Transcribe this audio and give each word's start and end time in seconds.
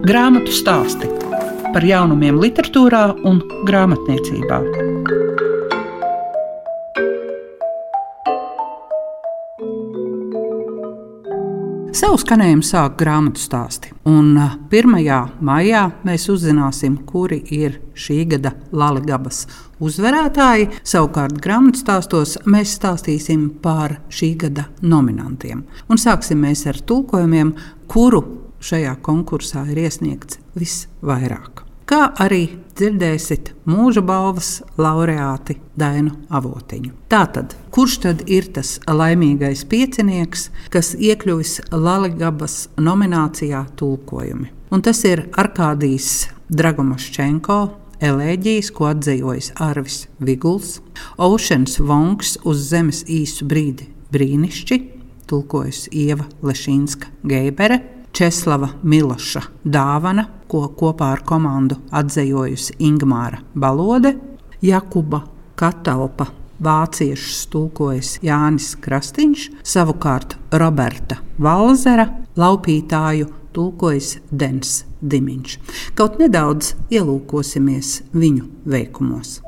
Grāmatu 0.00 0.48
stāsti 0.48 1.04
par 1.74 1.84
jaunumiem, 1.84 2.38
literatūrā 2.40 3.02
un 3.28 3.42
grāmatniecībā. 3.68 4.60
Savu 12.00 12.16
skanējumu 12.22 12.64
sāk 12.64 12.96
grāmatu 12.96 13.44
stāsti. 13.44 13.92
Un 14.08 14.32
1. 14.72 14.96
maijā 15.44 15.84
mēs 16.08 16.26
uzzināsim, 16.32 16.96
kuri 17.04 17.42
ir 17.52 17.76
šī 17.92 18.22
gada 18.32 18.56
Latvijas 18.72 19.44
uzvarētāji. 19.84 20.70
Savukārt 20.80 21.36
grāmatu 21.44 21.84
stāstos 21.84 22.38
mēs 22.48 22.72
stāstīsim 22.80 23.50
par 23.60 23.98
šī 24.08 24.32
gada 24.46 24.70
nominantiem. 24.80 25.66
Un 25.92 26.00
sāksim 26.00 26.48
ar 26.48 26.80
tulkojumiem, 26.88 27.52
kuru 27.84 28.39
šajā 28.60 28.94
konkursā 29.04 29.64
ir 29.72 29.82
iesniegts 29.86 30.40
visvairāk. 30.58 31.64
Kā 31.90 32.04
arī 32.22 32.44
dzirdēsiet 32.78 33.48
mūža 33.66 34.04
balvas 34.06 34.60
laureāti 34.78 35.56
Dainu 35.74 36.12
Avotiņu. 36.30 36.92
Tātad, 37.10 37.56
kurš 37.74 37.96
tad 38.04 38.22
ir 38.30 38.46
tas 38.54 38.76
laimīgais 38.86 39.64
piecinieks, 39.66 40.48
kas 40.70 40.92
iekļuvis 40.94 41.56
Latvijas 41.74 42.68
nominācijā 42.78 43.64
tulkojumi? 43.80 44.52
Un 44.70 44.86
tas 44.86 45.02
ir 45.02 45.26
Arkādijs 45.34 46.28
Dragomaščenko, 46.46 47.58
Elēģijas, 48.00 48.70
ko 48.72 48.86
atzīvojas 48.94 49.50
Arvis 49.60 50.04
Viguls, 50.22 50.78
Oceans 51.18 51.80
Vonks 51.82 52.38
uz 52.46 52.68
zemes 52.70 53.02
īsu 53.10 53.50
brīdi 53.50 53.90
brīnišķi, 54.14 54.78
tulkojas 55.26 55.88
Ieva 55.90 56.30
Lešīnska 56.46 57.10
Geibere, 57.26 57.82
Česlava 58.20 58.66
Miloša 58.84 59.40
dāvana, 59.64 60.26
ko 60.44 60.66
kopā 60.76 61.06
ar 61.14 61.22
komandu 61.24 61.78
atzējojusi 61.88 62.74
Ingūna 62.84 63.38
Balode, 63.56 64.12
Jakuba 64.60 65.22
Katalpa. 65.56 66.26
Vāciešu 66.60 67.30
stulkojas 67.32 68.18
Jānis 68.20 68.74
Krastīņš, 68.84 69.46
savukārt 69.64 70.36
Roberta 70.52 71.16
Valzera 71.40 72.10
laupītāju 72.36 73.30
tulkojas 73.56 74.18
Dens 74.28 74.82
Dimiņš. 75.00 75.56
Kaut 75.96 76.20
nedaudz 76.20 76.74
ielūkosimies 76.92 78.02
viņu 78.12 78.50
veikumos. 78.68 79.38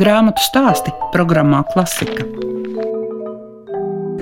Grāmatu 0.00 0.48
stāsti 0.48 0.96
programmā 1.12 1.66
Klasika. 1.74 2.24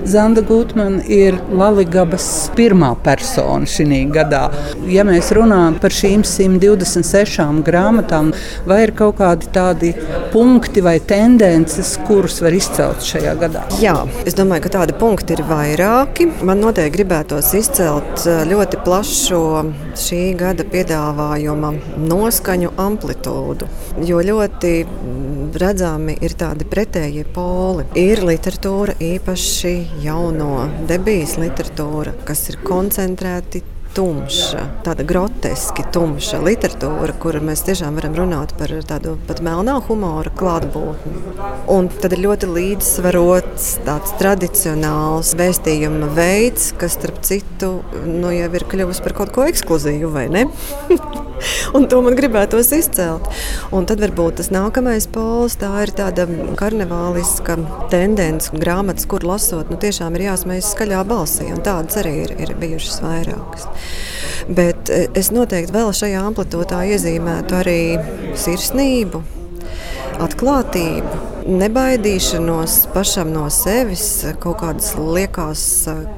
Zanda 0.07 0.41
Gutmana 0.41 1.01
ir 1.11 1.35
Latvijas 1.51 2.47
pirmā 2.55 2.93
persona 3.03 3.67
šī 3.67 3.99
gadā. 4.13 4.45
Ja 4.87 5.03
mēs 5.07 5.33
runājam 5.35 5.75
par 5.81 5.91
šīm 5.91 6.23
126 6.27 7.61
grāmatām, 7.67 8.31
vai 8.69 8.81
ir 8.85 8.93
kaut 8.95 9.17
kādi 9.19 9.49
tādi 9.53 9.91
punkti 10.31 10.83
vai 10.85 10.97
tendences, 10.99 11.95
kurus 12.07 12.39
var 12.45 12.55
izcelt 12.55 13.03
šajā 13.03 13.35
gadā? 13.41 13.65
Jā, 13.83 13.97
es 14.23 14.37
domāju, 14.37 14.67
ka 14.67 14.77
tādi 14.79 14.95
punkti 14.97 15.35
ir 15.35 15.43
vairāki. 15.49 16.29
Man 16.47 16.63
noteikti 16.63 17.01
gribētos 17.01 17.51
izcelt 17.59 18.23
eh, 18.27 18.45
ļoti 18.47 18.83
plašu 18.87 19.43
šī 19.97 20.21
gada 20.39 20.65
piedāvājuma 20.67 21.71
noskaņu 22.07 22.73
amplitūdu, 22.81 23.69
jo 24.07 24.21
ļoti 24.29 24.73
redzami 25.57 26.17
ir 26.23 26.35
tādi 26.37 26.67
pretējie 26.69 27.25
poli. 27.35 27.87
Ir 27.97 28.23
literatūra 28.27 28.97
īpaši 29.03 29.73
jauno 30.05 30.67
debijas 30.89 31.37
literatūra, 31.41 32.15
kas 32.27 32.47
ir 32.51 32.61
koncentrēti 32.67 33.63
tumša, 33.97 34.63
tāda 34.85 35.05
groteski 35.07 35.85
tumša 35.93 36.39
literatūra, 36.45 37.15
kur 37.21 37.39
mēs 37.41 37.63
tiešām 37.65 37.97
varam 37.97 38.17
runāt 38.17 38.53
par 38.59 38.71
tādu 38.89 39.15
pat 39.25 39.41
melnā 39.45 39.79
humora 39.87 40.29
klātbūtni. 40.37 41.23
Un 41.73 41.89
tad 41.89 42.13
ir 42.13 42.21
ļoti 42.27 42.51
līdzsvarots, 42.53 43.69
tāds 43.87 44.13
tradicionāls 44.21 45.33
vēstījuma 45.39 46.11
veids, 46.17 46.69
kas, 46.77 46.99
starp 46.99 47.23
citu, 47.25 47.79
nu, 48.05 48.29
jau 48.35 48.51
ir 48.53 48.67
kļuvis 48.69 49.01
par 49.05 49.17
kaut 49.17 49.33
ko 49.33 49.47
ekskluzīvu, 49.49 50.13
vai 50.13 50.27
ne? 50.33 50.45
un 51.77 51.87
to 51.91 52.01
man 52.05 52.17
gribētos 52.17 52.71
izcelt. 52.75 53.29
Un 53.75 53.87
tad 53.89 54.01
varbūt 54.03 54.39
tas 54.41 54.51
nākamais 54.53 55.09
pols, 55.13 55.57
tā 55.61 55.71
ir 55.85 55.93
tāda 55.97 56.27
karnevāliska 56.59 57.57
tendence, 57.93 58.51
grāmatas, 58.55 59.07
kur 59.09 59.25
lasot, 59.27 59.71
nu 59.71 59.79
tiešām 59.81 60.17
ir 60.17 60.27
jāsmējas 60.29 60.73
skaļā 60.75 61.03
balsī, 61.07 61.49
un 61.53 61.63
tādas 61.65 61.99
arī 62.01 62.13
ir, 62.25 62.35
ir 62.43 62.53
bijušas 62.59 63.01
vairākas. 63.05 63.67
Bet 64.47 64.91
e, 64.93 65.07
es 65.17 65.31
noteikti 65.35 65.75
vēl 65.75 65.91
šajā 65.95 66.21
amplitūdā 66.29 66.83
iezīmētu 66.93 67.57
arī 67.57 67.81
sirsnību, 68.37 69.23
atklātību, 70.23 71.19
nebaidīšanos 71.47 72.75
pašam 72.93 73.31
no 73.35 73.45
sevis, 73.53 74.05
kaut 74.43 74.59
kādas 74.61 74.91
liekas 74.97 75.63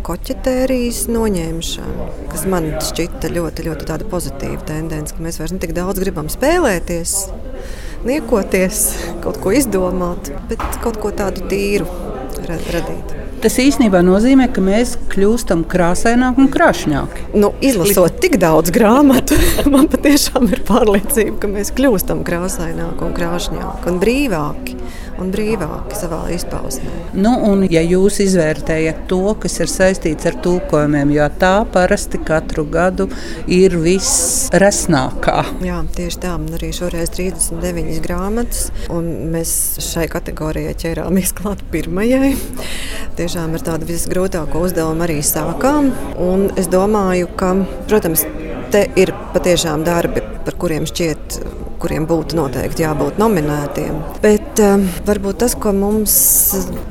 koķetērijas 0.08 1.04
noņemšanu, 1.12 2.10
kas 2.32 2.46
man 2.50 2.72
šķita 2.90 3.32
ļoti, 3.36 3.68
ļoti 3.70 4.10
pozitīva 4.10 4.62
tendence, 4.70 5.16
ka 5.16 5.26
mēs 5.26 5.40
vairs 5.42 5.56
ne 5.56 5.62
tik 5.64 5.76
daudz 5.78 6.02
gribam 6.02 6.32
spēlēties, 6.32 7.16
niekoties, 8.10 8.84
kaut 9.26 9.42
ko 9.44 9.54
izdomāt, 9.56 10.32
bet 10.52 10.64
kaut 10.84 11.02
ko 11.04 11.14
tādu 11.16 11.46
tīru 11.52 11.90
radīt. 12.48 13.29
Tas 13.40 13.56
īstenībā 13.56 14.02
nozīmē, 14.04 14.50
ka 14.52 14.60
mēs 14.60 14.98
kļūstam 15.14 15.62
krāsaināki 15.72 16.44
un 16.44 16.50
krāšņāki. 16.52 17.30
Nu, 17.40 17.54
izlasot 17.64 18.18
tik 18.20 18.36
daudz 18.42 18.74
grāmatu, 18.76 19.38
man 19.74 19.88
patiešām 19.92 20.50
ir 20.52 20.66
pārliecība, 20.68 21.38
ka 21.40 21.52
mēs 21.54 21.72
kļūstam 21.78 22.26
krāsaināki 22.28 23.08
un 23.08 23.16
krāšņāki 23.16 23.94
un 23.94 24.02
brīvāki 24.04 24.79
un 25.20 25.32
brīvāki 25.34 25.98
savā 25.98 26.22
izpausmē. 26.34 26.94
Nu, 27.20 27.34
un, 27.50 27.64
ja 27.72 27.82
jūs 27.86 28.20
izvērtējat 28.24 29.06
to, 29.10 29.22
kas 29.42 29.60
ir 29.64 29.72
saistīts 29.72 30.28
ar 30.30 30.38
tulkojumiem, 30.44 31.14
jo 31.16 31.28
tā 31.42 31.54
parasti 31.74 32.22
katru 32.26 32.66
gadu 32.70 33.10
ir 33.52 33.78
visresnākā. 33.82 35.38
Jā, 35.66 35.82
tieši 35.96 36.22
tā. 36.26 36.36
Man 36.40 36.56
arī 36.58 36.72
šoreiz 36.76 37.12
39 37.16 38.02
grāmatas, 38.06 38.70
un 38.94 39.10
mēs 39.34 39.52
šai 39.84 40.08
kategorijai 40.12 40.76
ķērāmies 40.80 41.34
klāt 41.38 41.64
pirmajai. 41.74 42.34
Tiešām 43.20 43.58
ar 43.58 43.66
tādu 43.72 43.90
visgrūtāko 43.90 44.64
uzdevumu 44.68 45.06
arī 45.08 45.20
sākām. 45.26 45.92
Un 46.24 46.50
es 46.60 46.70
domāju, 46.72 47.32
ka, 47.40 47.56
protams, 47.90 48.26
te 48.74 48.86
ir 49.00 49.14
patiešām 49.34 49.84
darbi, 49.88 50.24
par 50.46 50.58
kuriem 50.62 50.88
šķiet 50.90 51.40
kuriem 51.80 52.06
būtu 52.10 52.38
noteikti 52.40 52.84
jābūt 52.84 53.20
nominētiem. 53.22 54.00
Bet 54.24 54.60
um, 54.64 54.86
varbūt 55.08 55.40
tas, 55.44 55.56
ko 55.60 55.74
mums 55.76 56.16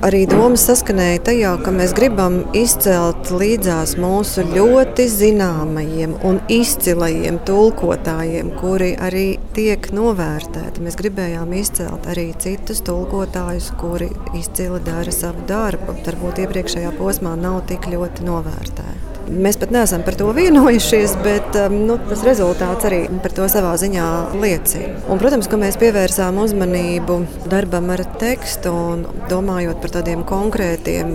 arī 0.05 0.25
domas 0.31 0.65
saskanēja 0.69 1.23
tajā, 1.29 1.55
ka 1.65 1.73
mēs 1.75 1.95
gribam 1.97 2.41
izcelt 2.57 3.33
līdzās 3.33 3.97
mūsu 4.01 4.47
ļoti 4.53 5.09
zināmajiem 5.13 6.17
un 6.29 6.41
izcilajiem 6.53 7.41
tulkotājiem, 7.49 8.53
kuri 8.61 8.95
arī 9.09 9.27
tiek 9.57 9.91
novērtēti. 9.95 10.85
Mēs 10.85 10.99
gribējām 11.01 11.53
izcelt 11.59 12.09
arī 12.11 12.31
citus 12.41 12.83
tulkotājus, 12.87 13.73
kuri 13.81 14.11
izcili 14.39 14.81
dara 14.87 15.15
savu 15.15 15.45
darbu. 15.49 15.99
Varbūt 16.09 16.43
iepriekšējā 16.47 16.97
posmā 16.99 17.37
nav 17.39 17.63
tik 17.69 17.91
ļoti 17.93 18.27
novērtēti. 18.29 19.08
Mēs 19.29 19.59
pat 19.61 19.73
neesam 19.75 20.03
par 20.07 20.17
to 20.17 20.31
vienojušies, 20.33 21.15
bet 21.25 21.57
um, 21.61 21.75
nu, 21.89 21.99
tas 22.09 22.23
rezultāts 22.25 22.87
arī 22.89 23.03
par 23.23 23.35
to 23.37 23.49
savā 23.53 23.75
ziņā 23.81 24.07
liecina. 24.41 24.95
Un, 25.09 25.21
protams, 25.21 25.51
ka 25.51 25.59
mēs 25.61 25.77
pievērsām 25.81 26.41
uzmanību 26.41 27.19
darbam 27.53 27.91
ar 27.93 28.05
tekstu 28.21 28.73
un 28.73 29.05
domājot 29.29 29.83
par 29.83 29.99
tādiem 29.99 30.25
konkrētiem 30.29 31.13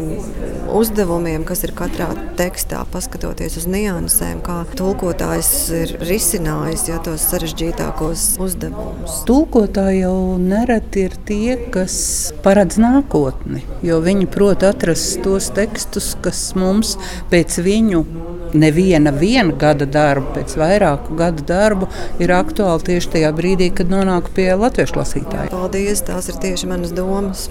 uzdevumiem, 0.74 1.46
kas 1.48 1.64
ir 1.68 1.74
katrā 1.78 2.10
tekstā, 2.40 2.82
paskatoties 2.94 3.58
uz 3.62 3.68
niansēm, 3.70 4.42
kā 4.46 4.60
tulkotājs 4.78 5.52
ir 5.78 5.96
risinājis 6.04 6.88
ja, 6.90 7.00
tos 7.04 7.28
sarežģītākos 7.32 8.26
uzdevumus. 8.44 9.22
Tulkotāji 9.30 10.04
jau 10.04 10.18
nereti 10.42 11.08
ir 11.08 11.18
tie, 11.28 11.58
kas 11.74 11.96
paredz 12.46 12.80
nākotni, 12.82 13.64
jo 13.86 14.02
viņi 14.04 14.30
prot 14.34 14.66
atrast 14.68 15.22
tos 15.26 15.52
tekstus, 15.56 16.14
kas 16.24 16.50
mums 16.60 16.98
pēc 17.32 17.62
viņu 17.64 18.06
neviena 18.58 19.14
viena 19.16 19.54
gada 19.60 19.86
darba, 19.90 20.34
pēc 20.38 20.56
vairāku 20.60 21.18
gadu 21.20 21.46
darbu 21.48 21.90
ir 22.24 22.34
aktuāli 22.36 22.88
tieši 22.90 23.14
tajā 23.18 23.32
brīdī, 23.36 23.70
kad 23.76 23.92
nonāk 23.92 24.30
pie 24.36 24.50
latviešu 24.58 25.00
lasītāja. 25.00 25.50
Paldies, 25.54 26.04
tās 26.08 26.30
ir 26.32 26.40
tieši 26.44 26.70
manas 26.72 26.94
domas. 26.96 27.48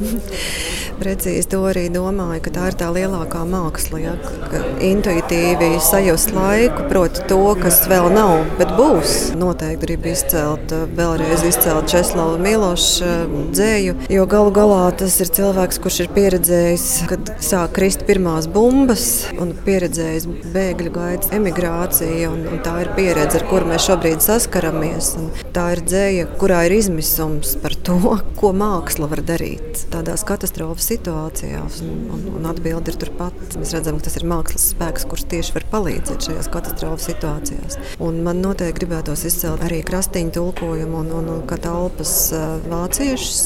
Precīzi 1.02 1.48
to 1.50 1.62
arī 1.70 1.88
domāju, 1.92 2.42
ka 2.44 2.54
tā 2.54 2.68
ir 2.70 2.78
tā 2.78 2.90
lielākā 2.94 3.42
māksla, 3.48 4.00
ja, 4.02 4.14
ka 4.52 4.62
intuitīvi 4.84 5.72
sajust 5.82 6.34
laiku, 6.36 6.86
proti 6.90 7.24
to, 7.30 7.40
kas 7.58 7.82
vēl 7.90 8.10
nav, 8.14 8.44
bet 8.60 8.74
būs. 8.78 9.32
Noteikti 9.38 9.82
gribu 9.82 10.12
izcelt, 10.12 10.74
vēlreiz 10.96 11.42
izcelt 11.48 11.90
Česlavu 11.90 12.38
Milošu 12.42 13.10
dzēju, 13.54 13.96
jo 14.12 14.26
galu 14.30 14.52
galā 14.54 14.84
tas 14.98 15.18
ir 15.24 15.32
cilvēks, 15.34 15.80
kurš 15.82 16.02
ir 16.04 16.12
pieredzējis, 16.14 16.86
kad 17.10 17.32
sāk 17.42 17.74
krist 17.76 18.06
pirmās 18.06 18.46
bumbas 18.52 19.06
un 19.40 19.54
pieredzējis 19.66 20.28
bēgļu 20.54 20.91
bēgļu 20.92 21.12
gaitas, 21.16 21.32
emigrācija, 21.32 22.30
un, 22.30 22.44
un 22.52 22.60
tā 22.62 22.82
ir 22.82 22.90
pieredze, 22.96 23.38
ar 23.40 23.46
kuru 23.48 23.68
mēs 23.70 23.86
šobrīd 23.86 24.22
saskaramies. 24.22 25.16
Tā 25.52 25.72
ir 25.74 25.82
dzēja, 25.84 26.26
kurā 26.38 26.66
ir 26.66 26.76
izmisums 26.76 27.56
par 27.62 27.74
to, 27.74 27.98
ko 28.40 28.52
māksla 28.52 29.08
var 29.08 29.22
darīt 29.22 29.86
tādās 29.92 30.24
katastrofas 30.24 30.88
situācijās, 30.92 31.82
un, 31.84 32.08
un, 32.12 32.26
un 32.38 32.48
atbildi 32.50 32.92
ir 32.92 32.98
turpat. 33.00 33.56
Mēs 33.58 33.74
redzam, 33.76 33.98
ka 33.98 34.08
tas 34.08 34.18
ir 34.20 34.26
mākslas 34.28 34.70
spēks, 34.72 35.06
kurš 35.08 35.26
tieši 35.32 35.56
var 35.56 35.68
palīdzēt 35.72 36.28
šajās 36.28 36.50
katastrofas 36.52 37.08
situācijās. 37.10 37.78
Un 38.02 38.22
man 38.26 38.42
noteikti 38.44 38.82
gribētos 38.82 39.26
izcelt 39.28 39.64
arī 39.66 39.82
krastiņu 39.86 40.34
tulkojumu 40.36 41.02
un, 41.04 41.14
un, 41.20 41.32
un 41.36 41.46
katalpas 41.48 42.32
vāciešus, 42.68 43.42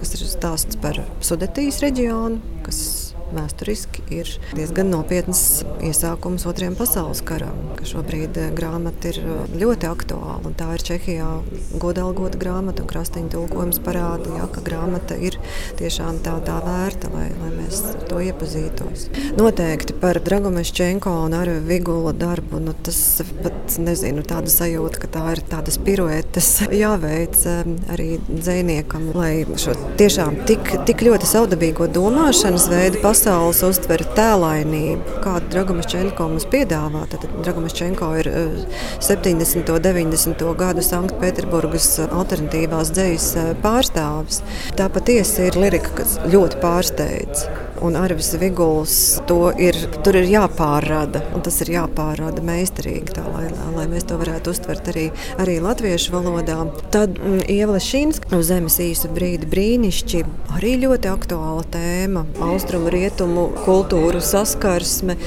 kas 0.00 0.14
ir 0.16 0.28
stāsts 0.28 0.80
par 0.82 1.00
Sudetijas 1.24 1.80
reģionu, 1.84 2.40
kas 2.64 3.03
vēsturiski 3.36 4.04
ir 4.14 4.30
diezgan 4.54 4.90
nopietns 4.92 5.64
iesākums 5.84 6.46
Otrajam 6.48 6.76
pasaules 6.78 7.22
karam. 7.26 7.56
Šobrīd 7.84 8.38
eh, 8.40 8.50
grāmata 8.56 9.10
ir 9.10 9.18
eh, 9.20 9.56
ļoti 9.60 9.88
aktuāla. 9.90 10.52
Tā 10.58 10.70
ir 10.76 10.84
Čehijā 10.84 11.28
godalgota 11.80 12.38
grāmata, 12.40 12.84
un 12.84 12.90
krāsteņa 12.90 13.32
tulkojums 13.34 13.80
parāda, 13.84 14.30
ja, 14.38 14.48
ka 14.52 14.62
grāmata 14.64 15.18
ir 15.18 15.38
tiešām 15.80 16.20
tā, 16.24 16.36
tā 16.46 16.58
vērta, 16.64 17.10
lai, 17.14 17.26
lai 17.40 17.50
mēs 17.58 17.82
to 18.08 18.20
iepazītos. 18.24 19.08
Noteikti 19.38 19.96
par 20.00 20.20
Dragomešķenko 20.24 21.14
un 21.26 21.36
arī 21.36 21.58
Vigula 21.68 22.14
darbu, 22.16 22.62
nu, 22.64 22.76
tas 22.86 23.00
pat 23.42 23.78
nezinu, 23.82 24.24
tāda 24.28 24.52
sajūta, 24.52 25.02
ka 25.02 25.12
tā 25.18 25.24
ir 25.34 25.44
tādas 25.50 25.80
piruetes 25.82 26.50
jāveic 26.84 27.40
eh, 27.50 27.74
arī 27.94 28.08
dzēniekam, 28.30 29.10
lai 29.18 29.32
šo 29.60 29.76
tiešām 30.00 30.44
tik, 30.48 30.72
tik 30.88 31.04
ļoti 31.04 31.28
saudabīgo 31.28 31.90
domāšanas 31.92 32.70
veidu 32.72 33.02
pasaules 33.04 33.23
pasaules 33.24 33.62
uztver 33.64 34.02
tēlainību, 34.18 35.14
kādu 35.24 35.48
Dragomašķenko 35.54 36.26
mums 36.28 36.44
piedāvā. 36.52 37.06
Tad 37.08 37.22
Dragomašķenko 37.38 38.10
ir 38.20 38.28
70. 39.00 39.72
un 39.72 39.80
90. 39.86 40.44
gadu 40.60 40.84
Sanktpēterburgas 40.84 41.88
alternatīvās 42.04 42.92
dzejas 42.92 43.30
eh, 43.40 43.52
pārstāvis. 43.64 44.42
Tā 44.76 44.90
patiesi 44.92 45.48
ir 45.48 45.56
lirika, 45.56 45.94
kas 46.02 46.18
ļoti 46.28 46.60
pārsteidz 46.60 47.46
un 47.84 47.96
Arvis 47.96 48.32
Viguls 48.40 49.20
to 49.28 49.50
ir, 49.60 49.76
tur 50.04 50.16
ir 50.16 50.28
jāpārrada, 50.30 51.20
un 51.36 51.42
tas 51.44 51.58
ir 51.64 51.74
jāpārrada 51.74 52.42
meistarīgi, 52.44 53.16
tā, 53.18 53.24
lai, 53.28 53.48
lai 53.74 53.84
mēs 53.90 54.06
to 54.08 54.16
varētu 54.20 54.54
uztvert 54.54 54.88
arī, 54.92 55.04
arī 55.42 55.58
latviešu 55.64 56.14
valodā. 56.14 56.56
Tad 56.94 57.18
mm, 57.18 57.44
Ieva 57.52 57.80
Šīnska 57.82 58.32
no 58.32 58.40
zemes 58.46 58.78
īsu 58.82 59.10
brīdi 59.12 59.48
brīnišķi, 59.50 60.22
arī 60.56 60.74
ļoti 60.86 61.10
aktuāla 61.12 61.66
tēma- 61.74 62.24
austrumu 62.48 62.92
rietumu 62.94 63.46
kultūru 63.66 64.22
saskarsme, 64.24 65.18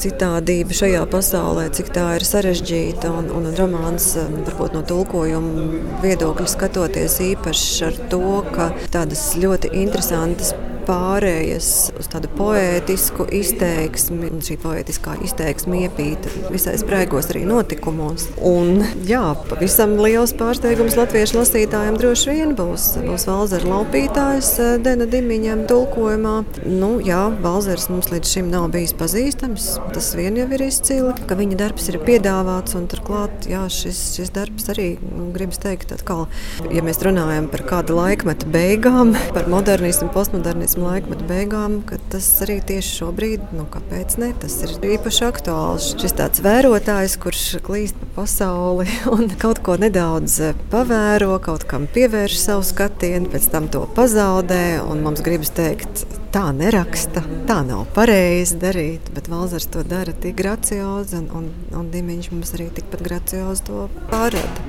citādība 0.00 0.76
šajā 0.80 1.04
pasaulē, 1.12 1.68
cik 1.76 1.92
tā 1.96 2.06
ir 2.16 2.24
sarežģīta, 2.28 3.12
un, 3.12 3.28
un 3.36 3.50
romāns 3.58 4.14
mm, 4.22 4.46
varbūt 4.48 4.78
no 4.78 4.84
tulkojuma 4.88 6.00
viedokļa 6.04 6.48
skatoties 6.54 7.20
īpaši 7.32 7.84
ar 7.90 8.00
to, 8.12 8.40
ka 8.56 8.70
tādas 8.94 9.28
ļoti 9.36 9.74
interesantas 9.84 10.54
pārējas 10.86 11.68
uz 11.98 12.08
tādu 12.12 12.30
poētisku 12.36 13.26
izteiksmi. 13.34 14.30
Šī 14.46 14.56
poētiskā 14.62 15.16
izteiksme 15.26 15.82
iepīta 15.86 16.30
visai 16.52 16.76
spraigos 16.80 17.30
arī 17.32 17.44
notikumos. 17.48 18.28
Un, 18.46 18.84
jā, 19.08 19.22
pavisam 19.50 19.96
liels 20.00 20.34
pārsteigums 20.38 20.96
latviešu 20.98 21.40
lasītājiem 21.40 21.98
droši 22.00 22.34
vien 22.34 22.54
būs. 22.58 22.88
Būs 23.06 23.26
Valzera 23.28 23.70
laupītājs 23.72 24.52
eh, 24.62 24.72
Dena 24.82 25.08
Dimiņam 25.10 25.66
tulkojumā. 25.70 26.36
Nu, 26.68 26.92
jā, 27.04 27.24
Valzers 27.42 27.88
mums 27.92 28.10
līdz 28.12 28.36
šim 28.36 28.50
nav 28.52 28.68
bijis 28.74 28.94
pazīstams. 28.98 29.68
Tas 29.96 30.12
vien 30.18 30.38
jau 30.38 30.48
ir 30.54 30.66
izcili, 30.68 31.14
ka 31.26 31.38
viņa 31.38 31.60
darbs 31.64 31.90
ir 31.90 32.00
piedāvāts 32.06 32.78
un 32.78 32.86
turklāt 32.90 33.50
jā, 33.50 33.64
šis, 33.72 34.02
šis 34.18 34.32
darbs 34.36 34.70
arī 34.72 34.88
nu, 35.02 35.30
gribas 35.34 35.60
teikt 35.62 35.94
atkal, 35.96 36.26
ja 36.72 36.84
mēs 36.86 37.02
runājam 37.04 37.50
par 37.50 37.64
kādu 37.66 37.96
laikmetu 37.98 38.48
beigām, 38.52 39.14
par 39.34 39.48
modernismu, 39.50 40.10
postmodernismu 40.14 40.75
komunisma 40.76 40.92
laikmeta 40.92 41.24
beigām, 41.26 41.82
ka 41.86 41.96
tas 42.10 42.26
arī 42.44 42.60
tieši 42.64 43.00
šobrīd, 43.00 43.52
nu, 43.56 43.66
kāpēc 43.70 44.18
ne, 44.20 44.32
tas 44.40 44.56
ir 44.62 44.74
īpaši 44.96 45.24
aktuāls. 45.26 45.96
Šis 46.00 46.14
tāds 46.16 46.42
vērotājs, 46.44 47.16
kurš 47.20 47.60
klīst 47.64 47.96
pa 47.96 48.22
pasauli 48.22 48.86
un 49.14 49.30
kaut 49.38 49.62
ko 49.64 49.76
nedaudz 49.76 50.54
pavēro, 50.70 51.38
kaut 51.40 51.64
kam 51.68 51.86
pievērš 51.86 52.36
savu 52.38 52.64
skatienu, 52.66 53.30
pēc 53.32 53.48
tam 53.52 53.68
to 53.68 53.86
pazaudē, 53.96 54.82
un 54.84 55.02
mums 55.04 55.22
gribas 55.24 55.52
teikt, 55.56 56.06
tā 56.34 56.50
neraksta, 56.52 57.22
tā 57.48 57.62
nav 57.64 57.86
pareizi 57.96 58.58
darīt, 58.60 59.08
bet 59.16 59.30
Valzers 59.32 59.68
to 59.72 59.84
dara 59.86 60.12
tik 60.12 60.36
graciozi, 60.36 61.16
un, 61.16 61.30
un, 61.32 61.48
un 61.76 61.88
Dimiņš 61.92 62.32
mums 62.34 62.52
arī 62.56 62.68
tikpat 62.76 63.04
graciozi 63.06 63.64
to 63.68 63.86
pārrada. 64.10 64.66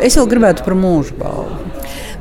Es 0.00 0.16
vēl 0.16 0.30
gribētu 0.30 0.64
par 0.64 0.78
mūžu 0.78 1.18
balvu. 1.20 1.60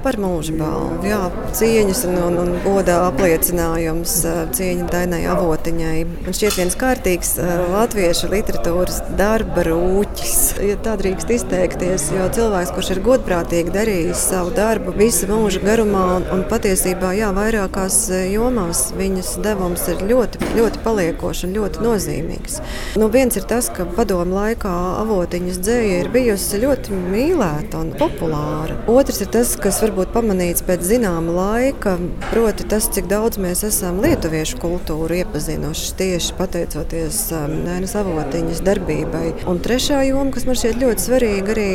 Par 0.01 0.15
mūža 0.17 0.55
balvu, 0.57 1.03
jā, 1.05 1.19
cieņas 1.53 1.99
un, 2.09 2.15
un, 2.25 2.37
un 2.41 2.55
godā 2.63 2.95
apliecinājums 3.05 4.15
cieņa 4.57 4.87
Dainai 4.89 5.19
Avotiņai. 5.29 5.97
Man 6.25 6.33
šķiet 6.33 6.55
viens 6.57 6.77
kārtīgs 6.79 7.35
latviešu 7.69 8.31
literatūras 8.31 8.97
darba 9.19 9.61
rūķis, 9.67 10.39
ja 10.65 10.77
tā 10.81 10.95
drīkst 10.97 11.33
izteikties, 11.35 12.07
jo 12.15 12.25
cilvēks, 12.33 12.71
kurš 12.73 12.89
ir 12.95 13.01
godprātīgi 13.05 13.75
darījis 13.75 14.23
savu 14.31 14.55
darbu 14.57 14.95
visu 14.97 15.29
mūža 15.29 15.61
garumā 15.67 16.07
un, 16.15 16.25
un 16.33 16.41
patiesībā, 16.49 17.13
jā, 17.19 17.29
vairākās 17.37 17.99
jomās 18.31 18.87
viņas 18.97 19.35
devums 19.45 19.85
ir 19.93 20.01
ļoti, 20.09 20.41
ļoti 20.57 20.81
paliekošs 20.81 21.45
un 21.45 21.55
ļoti 21.59 21.85
nozīmīgs. 21.85 22.57
Nu, 22.97 23.11
viens 23.13 23.37
ir 23.37 23.45
tas, 23.45 23.69
ka 23.69 23.85
padomu 23.99 24.39
laikā 24.39 24.73
Avotiņas 25.03 25.61
dzēja 25.61 26.01
ir 26.01 26.11
bijusi 26.17 26.63
ļoti 26.65 26.97
mīlēta 27.13 27.85
un 27.85 27.93
populāra. 28.01 28.81
Otrs 28.89 29.21
ir 29.21 29.29
tas, 29.37 29.53
kas 29.61 29.83
var 29.85 29.90
varbūt 29.91 30.13
pamanīts 30.15 30.63
pēc 30.63 30.85
zināma 30.87 31.33
laika, 31.35 31.97
proti 32.29 32.63
tas, 32.71 32.85
cik 32.95 33.09
daudz 33.11 33.39
mēs 33.41 33.65
esam 33.67 33.97
lietuviešu 33.99 34.59
kultūru 34.61 35.17
iepazinuši 35.19 35.95
tieši 35.99 36.35
pateicoties 36.37 37.17
Nēnas 37.51 37.95
um, 37.97 38.13
avotiņas 38.13 38.61
darbībai. 38.63 39.25
Un 39.51 39.59
trešā 39.63 39.99
joma, 40.07 40.31
kas 40.31 40.47
man 40.47 40.55
šķiet 40.59 40.79
ļoti 40.79 41.05
svarīga, 41.05 41.51
arī 41.55 41.67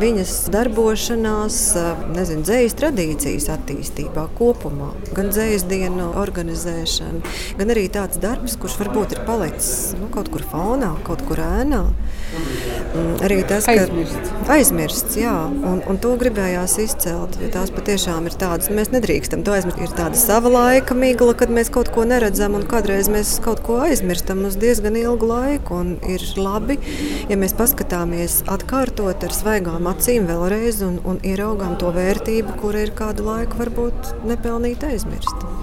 viņas 0.00 0.32
darbošanās, 0.54 1.58
um, 1.82 2.06
nezinu, 2.16 2.46
dzējas 2.48 2.78
tradīcijas 2.80 3.50
attīstībā 3.58 4.24
kopumā. 4.38 4.94
Gan 5.12 5.28
dzējas 5.34 5.68
dienu 5.68 6.08
organizēšana, 6.22 7.36
gan 7.60 7.74
arī 7.74 7.84
tāds 7.92 8.22
darbs, 8.22 8.56
kurš 8.60 8.78
varbūt 8.80 9.18
ir 9.18 9.24
palicis 9.28 9.92
nu, 10.00 10.08
kaut 10.14 10.32
kur 10.32 10.46
fonā, 10.54 10.94
kaut 11.04 11.26
kur 11.28 11.44
ēnā. 11.44 11.84
Mm, 12.88 13.18
arī 13.26 13.36
tas, 13.44 13.66
ka 13.68 13.74
aizmirsts, 13.74 14.30
aizmirsts 14.48 15.18
jā, 15.20 15.34
un, 15.70 15.82
un 15.90 15.98
to 16.00 16.14
gribējās 16.20 16.78
izcelt. 16.80 17.36
Tās 17.52 17.72
patiešām 17.74 18.28
ir 18.30 18.36
tādas, 18.40 18.70
mēs 18.72 18.92
nedrīkstam 18.94 19.44
to 19.44 19.52
aizmirst. 19.56 19.82
Ir 19.84 19.92
tāda 19.98 20.18
sava 20.18 20.52
laika 20.54 20.96
migla, 20.96 21.34
kad 21.38 21.52
mēs 21.52 21.72
kaut 21.74 21.92
ko 21.94 22.06
neredzam, 22.08 22.56
un 22.56 22.64
kādreiz 22.70 23.10
mēs 23.12 23.36
kaut 23.44 23.60
ko 23.66 23.80
aizmirstam 23.84 24.40
uz 24.48 24.56
diezgan 24.60 24.96
ilgu 25.00 25.28
laiku. 25.28 25.82
Un 25.82 25.94
ir 26.08 26.24
labi, 26.40 26.78
ja 27.28 27.38
mēs 27.40 27.56
paskatāmies 27.58 28.40
atkārtot 28.48 29.28
ar 29.28 29.36
svaigām 29.36 29.90
acīm 29.92 30.28
vēlreiz 30.30 30.80
un, 30.86 30.98
un 31.08 31.20
ieraugām 31.28 31.76
to 31.80 31.92
vērtību, 31.94 32.56
kura 32.62 32.86
ir 32.86 32.96
kādu 32.96 33.28
laiku 33.28 33.60
varbūt 33.60 34.14
nepelnīti 34.28 34.94
aizmirsta. 34.94 35.57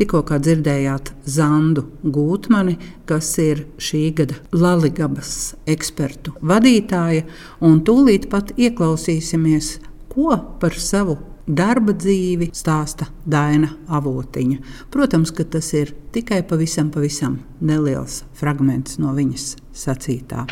Tikko 0.00 0.22
dzirdējāt 0.32 1.10
Zandu 1.28 1.82
Gūtmani, 2.00 2.78
kas 3.04 3.34
ir 3.36 3.66
šī 3.76 3.98
gada 4.16 4.38
Latvijas 4.56 5.50
ekspertu 5.68 6.32
vadītāja, 6.40 7.26
un 7.60 7.82
tūlīt 7.84 8.30
pat 8.32 8.54
ieklausīsimies, 8.56 9.74
ko 10.08 10.38
par 10.62 10.78
savu 10.80 11.18
darba 11.44 11.92
dzīvi 11.92 12.48
stāsta 12.56 13.10
Daina 13.28 13.74
Avotiņa. 13.92 14.56
Protams, 14.88 15.34
ka 15.36 15.44
tas 15.44 15.68
ir 15.76 15.92
tikai 16.16 16.40
pavisam, 16.48 16.88
pavisam 16.88 17.36
neliels 17.60 18.22
fragments 18.40 18.96
no 19.02 19.12
viņas 19.12 19.50
sacītā. 19.84 20.46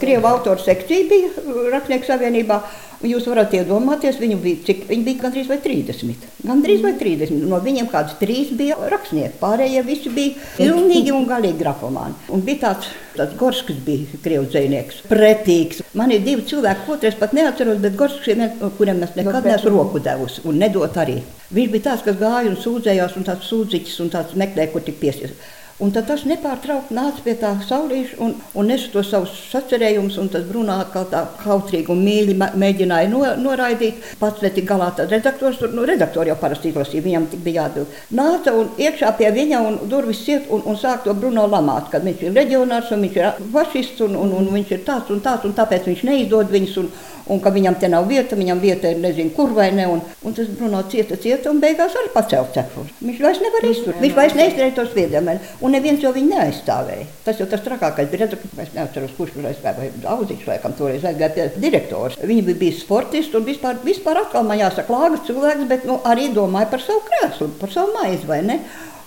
Krievu 0.00 0.32
autoru 0.32 0.64
sekcija 0.64 1.04
bija 1.12 1.28
Rakstnieku 1.76 2.08
savienībā. 2.08 2.62
Jūs 3.04 3.26
varat 3.28 3.52
iedomāties, 3.52 4.16
viņu 4.16 4.38
bija, 4.40 4.60
cik, 4.64 4.84
viņi 4.88 5.04
bija 5.04 5.20
gandrīz 5.26 5.48
vai 5.50 5.58
30. 5.60 6.22
Gandrīz 6.48 6.80
vai 6.84 6.94
30. 7.00 7.42
No 7.50 7.58
viņiem 7.60 7.90
kāds 7.92 8.14
trīs 8.20 8.52
bija 8.56 8.78
rakstnieki, 8.92 9.36
pārējie 9.42 9.82
visi 9.84 10.12
bija 10.14 10.46
pilnīgi 10.56 11.12
un 11.12 11.26
galīgi 11.28 11.60
grafomāni. 11.60 12.16
Un 12.32 12.44
bija 12.46 12.62
tāds, 12.62 12.88
tāds 13.18 13.36
Gorskis 13.40 13.82
bija 13.84 14.20
krievu 14.24 14.48
dzēnieks, 14.48 15.02
pretīgs. 15.10 15.82
Man 15.92 16.14
ir 16.16 16.24
divi 16.24 16.46
cilvēki, 16.48 16.96
es 17.10 17.18
pat 17.20 17.36
neatceros, 17.36 17.82
bet 17.84 17.98
Gorskis 18.00 18.32
ir 18.32 18.40
viens, 18.40 18.62
kuriem 18.78 19.04
es 19.04 19.12
nekad 19.18 19.50
neesmu 19.50 19.74
roku 19.74 20.00
devusi 20.00 20.40
un 20.48 20.62
nedot 20.64 20.96
arī. 21.04 21.20
Viņš 21.54 21.74
bija 21.74 21.90
tāds, 21.90 22.06
kas 22.06 22.16
gāja 22.18 22.48
un 22.48 22.56
sūdzējās 22.56 23.18
un 23.20 23.28
tāds 23.28 23.52
sūdziķis 23.52 24.00
un 24.00 24.14
tāds 24.16 24.32
meklēja, 24.40 24.72
kur 24.72 24.86
tik 24.86 24.96
piesies. 25.02 25.36
Un 25.82 25.90
tad 25.90 26.06
tas 26.06 26.20
nepārtraukti 26.22 26.94
nāca 26.94 27.22
pie 27.24 27.32
tā 27.34 27.48
saulīša 27.66 28.20
un, 28.22 28.36
un 28.54 28.68
nesa 28.70 28.92
to 28.92 29.02
savus 29.02 29.32
sacerējumus, 29.50 30.20
un 30.22 30.28
tas 30.30 30.44
Brunā 30.46 30.76
kā 30.92 31.02
tā 31.10 31.24
kautrīgi 31.40 31.90
un 31.90 32.04
mīļi 32.06 32.36
mēģināja 32.38 33.08
no, 33.10 33.24
noraidīt. 33.42 33.98
Pats 34.20 34.44
netika 34.44 34.76
galā 34.76 34.92
tad 34.94 35.10
redaktors, 35.10 35.58
tur, 35.58 35.72
nu, 35.74 35.82
redaktori 35.88 36.30
jau 36.30 36.36
parasti 36.38 36.70
izlasīja, 36.70 37.02
viņam 37.02 37.26
tik 37.32 37.42
bija 37.42 37.64
jāatbild. 37.64 37.96
Nāca 38.14 38.54
un 38.54 38.70
iekšā 38.78 39.10
pie 39.18 39.32
viņa 39.34 39.64
un 39.66 39.80
durvis 39.90 40.22
ciet 40.28 40.46
un, 40.54 40.62
un 40.62 40.78
sāk 40.78 41.02
to 41.08 41.16
Bruno 41.18 41.48
lamāt, 41.50 41.90
kad 41.90 42.06
viņš 42.06 42.22
ir 42.22 42.38
reģionārs 42.38 42.94
un 42.94 43.02
viņš 43.08 43.18
ir 43.18 43.42
fašists 43.56 44.06
un, 44.06 44.14
un, 44.20 44.36
un 44.38 44.52
viņš 44.54 44.76
ir 44.76 44.86
tāds 44.86 45.10
un 45.10 45.26
tāds 45.26 45.50
un 45.50 45.58
tāpēc 45.58 45.90
viņš 45.90 46.06
neizdod 46.06 46.54
viņus. 46.54 46.78
Un, 46.84 46.94
un 47.32 47.40
ka 47.40 47.52
viņam 47.54 47.76
te 47.80 47.88
nav 47.88 48.06
vieta, 48.08 48.36
viņam 48.36 48.60
vieta 48.60 48.90
ir 48.92 49.00
nezinu, 49.00 49.32
kur 49.36 49.52
vai 49.56 49.70
ne. 49.74 49.86
Un, 49.88 50.02
un 50.24 50.36
tas 50.36 50.48
Bruno 50.58 50.82
cieta, 50.90 51.16
cieta 51.20 51.50
un 51.52 51.60
beigās 51.62 51.96
arī 51.98 52.10
pacēla 52.14 52.52
cepuri. 52.54 52.92
Viņš 53.00 53.22
vairs 53.24 53.40
nevar 53.44 53.66
izturēt, 53.70 54.00
viņš 54.02 54.16
vairs 54.18 54.36
neizdarīja 54.38 54.76
tos 54.78 54.92
viedamēni, 54.96 55.52
un 55.64 55.74
neviens 55.76 56.04
jau 56.04 56.12
viņu 56.14 56.32
neaizstāvēja. 56.34 57.08
Tas 57.24 57.40
jau 57.40 57.48
tas 57.50 57.64
trakākais 57.64 58.10
bija, 58.12 58.26
redzu, 58.26 58.40
es 58.60 58.72
neatceros, 58.76 59.16
kurš 59.18 59.36
tur 59.36 59.48
aizgāja, 59.50 59.76
vai 59.80 59.90
Auzīts, 60.14 60.46
laikam, 60.48 60.76
toreiz 60.76 61.04
aizgāja 61.08 61.32
pie 61.34 61.48
direktors. 61.64 62.18
Viņi 62.20 62.46
bija 62.50 62.60
bijis 62.60 62.82
sportisti 62.84 63.38
un 63.38 63.46
vispār, 63.48 63.80
vispār 63.84 64.20
atkal 64.24 64.44
man 64.46 64.60
jāsaka 64.60 64.92
lāgas 64.92 65.24
cilvēks, 65.28 65.68
bet 65.70 65.88
nu, 65.88 66.00
arī 66.04 66.28
domāja 66.34 66.70
par 66.72 66.84
savu 66.84 67.04
krēslu, 67.08 67.50
par 67.60 67.72
savu 67.72 67.96
maizi, 67.96 68.28
vai 68.28 68.42
ne? 68.44 68.60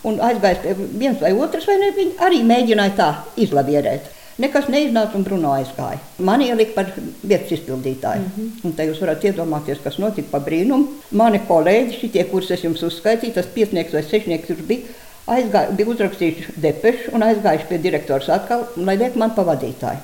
Un 0.07 0.19
aizgājis 0.23 0.61
pie 0.63 0.75
viens 0.77 1.21
vai 1.21 1.33
otrs, 1.35 1.65
vai 1.67 1.79
ne, 1.81 1.93
viņi 1.95 2.17
arī 2.23 2.43
mēģināja 2.47 2.97
tā 2.97 3.09
izlavierēt. 3.43 4.16
Nekas 4.37 4.67
neiznāca 4.69 5.17
un 5.17 5.23
Bruno 5.25 5.49
aizgāja. 5.57 5.97
Man 6.21 6.43
ielika 6.45 6.75
par 6.75 6.91
vietas 7.23 7.55
izpildītāju. 7.55 8.21
Mm 8.21 8.31
-hmm. 8.35 8.65
Un 8.69 8.73
te 8.77 8.85
jūs 8.85 9.01
varat 9.01 9.23
iedomāties, 9.23 9.81
kas 9.83 9.97
notika 9.97 10.27
pa 10.31 10.39
brīnumu. 10.39 10.87
Mani 11.11 11.41
kolēģi, 11.47 11.99
šitie, 12.01 12.23
kurus 12.29 12.51
es 12.51 12.63
jums 12.63 12.83
uzskaitīju, 12.83 13.33
tas 13.33 13.49
piecinieks 13.55 13.93
vai 13.93 14.03
sešnieks, 14.03 14.47
kurš 14.47 14.61
bija, 14.67 14.79
aizgāja, 15.27 15.73
bija 15.75 15.89
uzrakstījuši 15.89 16.53
depešu 16.55 17.15
un 17.15 17.23
aizgājuši 17.23 17.67
pie 17.69 17.77
direktors 17.77 18.29
atkal, 18.29 18.67
lai 18.77 18.97
liek 18.97 19.15
man 19.15 19.33
pa 19.35 19.43
vadītāju. 19.47 19.99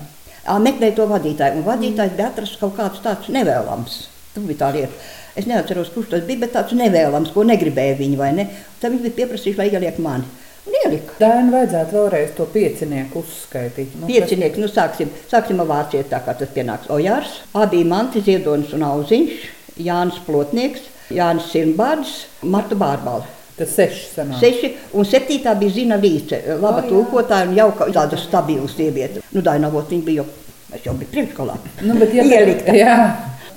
Meklēju 0.59 0.95
to 0.95 1.07
vadītāju, 1.07 1.57
un 1.57 1.63
vadītājs 1.63 2.17
bija 2.17 2.27
atrasts 2.27 2.59
kaut 2.59 2.75
kāds 2.77 3.03
tāds 3.03 3.29
nevēlams. 3.29 4.07
Tas 4.33 4.43
bija 4.43 4.65
tā 4.65 4.73
lieta. 4.73 4.93
Es 5.35 5.45
neatceros, 5.45 5.89
kurš 5.93 6.09
tas 6.09 6.25
bija, 6.27 6.39
bet 6.39 6.53
tāds 6.53 6.73
nevēlams, 6.77 7.31
ko 7.33 7.45
negribēja 7.47 7.95
viņi 7.97 8.17
vai 8.17 8.33
ne. 8.33 8.47
Tad 8.81 8.91
viņi 8.91 9.03
bija 9.05 9.19
pieprasījuši, 9.21 9.57
lai 9.57 9.69
ieliek 9.69 9.99
mani. 10.03 10.25
Ielika. 10.63 11.17
Dēļ 11.19 11.49
vajadzētu 11.51 11.97
vēlreiz 11.97 12.31
to 12.37 12.45
piecinieku 12.53 13.19
uzskaitīt. 13.23 13.97
Nu, 13.99 14.07
piecinieku, 14.07 14.61
nu 14.63 14.69
sāksim, 14.71 15.11
sāksim 15.31 15.59
ar 15.59 15.67
vāciešu, 15.69 16.07
tā 16.13 16.21
kā 16.23 16.35
tas 16.39 16.51
pienāks 16.55 16.91
Ojārs, 16.93 17.41
abi 17.59 17.83
Manti 17.87 18.23
Ziedonis 18.23 18.71
un 18.77 18.85
Auziņš, 18.87 19.43
Jānis 19.83 20.21
Plotnieks, 20.23 20.87
Jānis 21.13 21.49
Sirmbārds, 21.51 22.15
Marta 22.47 22.79
Bārbala. 22.79 23.27
Tas 23.57 23.75
seši 23.75 24.07
sanāk. 24.15 24.39
Seši, 24.41 24.71
un 24.97 25.05
septītā 25.05 25.53
bija 25.59 25.75
Zina 25.75 25.99
Līce, 26.01 26.39
laba 26.57 26.79
oh, 26.81 26.87
tulkotāja 26.89 27.49
un 27.51 27.53
jauka 27.59 27.91
tāda 27.93 28.17
stabila 28.17 28.65
sieviete. 28.71 29.21
Nu, 29.35 29.43
Dainavot 29.45 29.91
viņa 29.93 30.07
bija, 30.07 30.25
es 30.73 30.87
jau 30.87 30.95
biju 30.97 31.11
priekškalā. 31.11 31.59
Nu, 31.85 31.99
bet 31.99 32.15
ja 32.17 32.25
Ielikta. 32.25 32.73
Jā. 32.73 32.95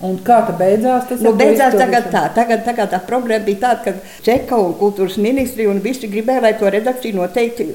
Un 0.05 0.19
kā 0.25 0.43
tas 0.45 0.57
beidzās? 0.59 1.07
Tas 1.09 1.23
nu, 1.25 1.33
beidzās 1.39 1.77
tagad 1.79 2.11
tā. 2.13 2.27
Tagad, 2.37 2.65
tagad 2.67 2.91
tā 2.93 3.01
problēma 3.07 3.47
bija 3.47 3.63
tāda, 3.63 3.85
ka 3.87 4.25
Čeka 4.27 4.59
un 4.61 4.75
kultūras 4.77 5.17
ministri 5.23 5.69
un 5.71 5.81
visi 5.85 6.11
gribēja, 6.13 6.43
lai 6.45 6.53
to 6.61 6.69
redakciju 6.73 7.17
noteikti 7.17 7.69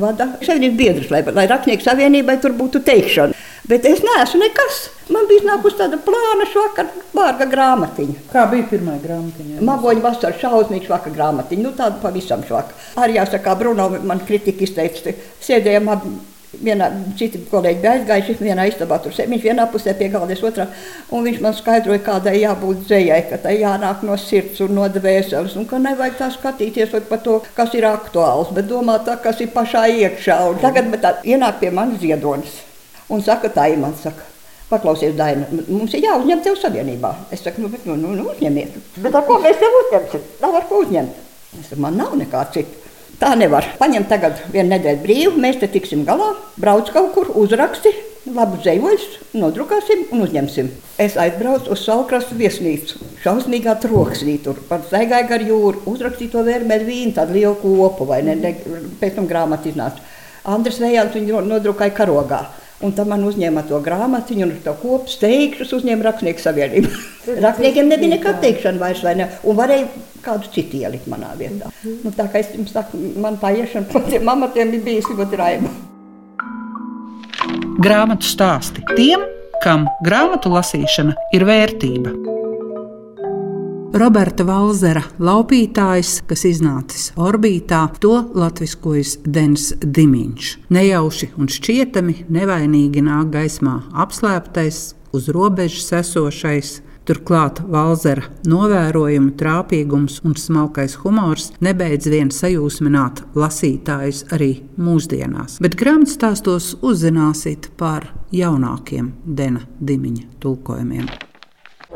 vada 0.00 0.30
savienības 0.40 0.78
biedrs, 0.78 1.10
lai, 1.12 1.20
lai 1.36 1.44
Raknieku 1.50 1.84
savienībai 1.84 2.38
tur 2.40 2.56
būtu 2.56 2.80
teikšana. 2.86 3.36
Bet 3.66 3.84
es 3.88 4.00
neesmu 4.04 4.40
nekas. 4.44 4.76
Man 5.10 5.26
bija 5.26 5.42
nākusi 5.48 5.78
tāda 5.80 5.98
plāna 6.02 6.46
švakar 6.50 6.86
vārga 7.14 7.48
grāmatiņa. 7.50 8.14
Kā 8.30 8.44
bija 8.50 8.68
pirmā 8.70 8.94
grāmatiņa? 9.02 9.58
Magoņa 9.66 10.04
vasara 10.04 10.38
šausmīgs 10.38 10.90
vakar 10.90 11.14
grāmatiņa. 11.14 11.64
Nu 11.66 11.74
tāda 11.74 11.98
pavisam 12.02 12.46
švaka. 12.46 12.78
Arī 13.02 13.18
jāsaka, 13.18 13.56
Bruno 13.58 13.88
man 14.06 14.22
kritika 14.26 14.64
izteica. 14.66 15.14
Sēdējām 15.42 15.90
abi 15.92 16.14
vienā, 16.52 16.88
citi 17.18 17.40
kolēģi 17.50 17.80
bija 17.82 17.94
aizgājuši, 17.96 18.36
vienā 18.40 18.66
istabā 18.70 18.98
tur 19.02 19.14
viņš 19.16 19.42
vienā 19.42 19.66
pusē 19.72 19.94
pie 19.98 20.08
galda, 20.12 20.36
otrā. 20.48 20.68
Un 21.10 21.26
viņš 21.26 21.40
man 21.44 21.56
skaidroja, 21.56 22.02
kādai 22.06 22.36
jābūt 22.40 22.86
dzējai, 22.86 23.22
ka 23.30 23.40
tai 23.42 23.56
jānāk 23.60 24.04
no 24.06 24.16
sirds 24.20 24.62
un 24.64 24.76
no 24.78 24.86
dvēseles, 24.92 25.56
un 25.56 25.66
ka 25.66 25.80
nevajag 25.82 26.16
tā 26.20 26.30
skatīties 26.34 26.94
par 27.10 27.20
to, 27.24 27.40
kas 27.56 27.74
ir 27.74 27.88
aktuāls, 27.88 28.54
bet 28.56 28.70
domāt 28.70 29.04
tā, 29.08 29.18
kas 29.22 29.42
ir 29.44 29.52
pašā 29.54 29.86
iekšā. 29.98 30.40
Un 30.50 30.62
tagad 30.62 30.94
tā 31.02 31.18
ienāk 31.24 31.60
pie 31.60 31.74
manis 31.74 32.00
ziedonis 32.00 32.62
un 33.08 33.22
saka, 33.22 33.50
tā 33.52 33.68
ir 33.72 33.78
man 33.82 33.94
saka. 33.98 34.24
Paklausies, 34.66 35.14
Daina, 35.14 35.46
mums 35.68 35.92
ir 35.94 36.02
jāuzņem 36.08 36.40
tev 36.42 36.56
savienībā. 36.58 37.12
Es 37.30 37.44
saku, 37.46 37.62
nu, 37.62 37.68
bet, 37.70 37.84
nu, 37.86 37.94
nu, 38.00 38.16
nu 38.18 38.24
uzņemiet. 38.32 38.80
Bet 38.98 39.14
ar 39.14 39.22
ko 39.28 39.36
mēs 39.44 39.60
tev 39.60 39.76
uzņemsim? 39.84 40.24
Nav 40.42 40.56
ar 40.58 40.66
ko 40.66 40.80
uzņemt. 40.82 41.20
Es 41.60 41.68
saku, 41.70 41.78
man 41.84 41.94
nav 42.00 42.16
nekā 42.18 42.42
cita. 42.56 42.85
Tā 43.16 43.30
nevar. 43.38 43.64
Paņem 43.80 44.04
tagad 44.10 44.42
vienu 44.52 44.74
nedēļu 44.74 45.00
brīvu, 45.00 45.38
mēs 45.40 45.56
te 45.62 45.70
tiksim 45.72 46.02
galā, 46.04 46.34
brauc 46.60 46.90
kaut 46.92 47.14
kur, 47.14 47.30
uzraksti, 47.40 47.94
labu 48.36 48.58
zvejoļus, 48.60 49.06
nodrukāsim 49.40 50.02
un 50.12 50.26
uzņemsim. 50.26 50.68
Es 51.00 51.16
aizbraucu 51.20 51.72
uz 51.72 51.84
Salkrastu 51.86 52.36
viesnīcu, 52.36 53.00
šausmīgā 53.22 53.78
troksnī 53.80 54.36
tur, 54.44 54.60
pat 54.68 54.84
zaigāja 54.90 55.30
gar 55.30 55.46
jūru, 55.48 55.86
uzrakstīju 55.88 56.34
to 56.34 56.44
vērmēru 56.44 56.88
vīnu, 56.90 57.14
tādu 57.16 57.38
lielu 57.38 57.56
kopu, 57.62 58.04
vai 58.10 58.20
ne, 58.26 58.36
ne 58.36 58.52
pēc 59.00 59.16
tam 59.16 59.30
grāmatu 59.30 59.72
iznāca. 59.72 60.04
Andris 60.46 60.82
Vējāns 60.82 61.16
viņu 61.16 61.40
nodrukāja 61.48 61.96
karogā. 61.96 62.44
Un 62.84 62.92
tam 62.92 63.08
man 63.08 63.22
uzņēma 63.24 63.62
to 63.70 63.78
grāmatiņu, 63.80 64.44
un 64.44 64.58
to 64.64 64.74
kopu 64.82 65.08
steigšus 65.08 65.72
uzņēma 65.78 66.04
Rakstnieku 66.10 66.42
savienību. 66.42 66.90
Rakstniekiem 67.46 67.88
nebija 67.88 68.12
nekāda 68.18 68.42
teikšana 68.44 68.82
vairs, 68.82 69.00
vai 69.06 69.14
ne? 69.16 69.30
Un 69.48 69.56
varēja 69.56 69.88
kādu 70.26 70.50
citu 70.52 70.82
ielikt 70.82 71.08
manā 71.08 71.32
vietā. 71.38 71.72
Nu, 71.86 72.12
tā 72.12 72.28
kā 72.28 72.42
es 72.42 72.52
jums 72.52 72.74
saku, 72.76 73.00
man 73.22 73.40
tā 73.40 73.54
iešana 73.56 73.88
pa 73.92 74.04
tiem 74.04 74.28
amatiem 74.28 74.74
bija 74.74 74.88
bijusi 74.90 75.16
ļoti 75.16 75.40
raiba. 75.40 75.72
Grāmatu 77.80 78.28
stāsti 78.28 78.84
tiem, 78.96 79.24
kam 79.64 79.88
grāmatu 80.04 80.52
lasīšana 80.52 81.16
ir 81.36 81.48
vērtība. 81.48 82.35
Roberta 83.94 84.44
Valzera 84.44 85.02
laupītājs, 85.22 86.22
kas 86.26 86.42
iznācis 86.48 87.10
orbītā, 87.16 87.84
to 88.02 88.16
latviskojas 88.34 89.18
Dens 89.22 89.70
Dimiņš. 89.80 90.50
Nejauši 90.74 91.30
un 91.38 91.50
šķietami 91.52 92.26
nevainīgi 92.32 93.04
nāk 93.06 93.30
gaismā 93.36 93.78
apslēptais, 94.04 94.82
uz 95.16 95.30
robežas 95.32 95.92
esošais, 96.02 96.80
Turklāt 97.06 97.60
Valzera 97.70 98.24
novērojuma 98.50 99.36
trāpīgums 99.38 100.16
un 100.26 100.34
smalkais 100.34 100.96
humors 101.04 101.52
nebeidz 101.62 102.08
vien 102.10 102.32
sajūsmināt 102.34 103.22
lasītājus 103.38 104.24
arī 104.34 104.50
mūsdienās, 104.74 105.60
bet 105.62 105.78
grāmatstāstos 105.78 106.72
uzzināsiet 106.82 107.70
par 107.78 108.10
jaunākiem 108.34 109.14
Dena 109.22 109.62
Dimiņa 109.78 110.26
tulkojumiem. 110.42 111.06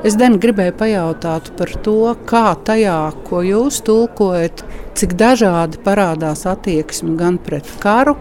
Es 0.01 0.15
Dan 0.17 0.39
gribēju 0.41 0.73
pajautāt 0.81 1.51
par 1.59 1.71
to, 1.85 2.15
kā 2.25 2.55
tajā, 2.65 3.11
ko 3.27 3.43
jūs 3.45 3.83
tulkojat, 3.85 4.63
cik 4.97 5.13
dažādi 5.21 5.83
parādās 5.85 6.47
attieksme 6.49 7.19
gan 7.21 7.37
pret 7.37 7.69
karu, 7.83 8.15